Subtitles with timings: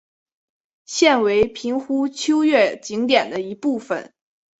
[0.85, 4.15] 现为平湖秋月景点的一部分。